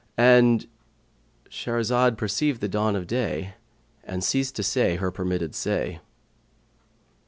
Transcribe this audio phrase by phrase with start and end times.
[0.17, 0.65] "—And
[1.47, 3.53] Shahrazad perceived the dawn of day
[4.03, 5.99] and ceased to say her permitted say.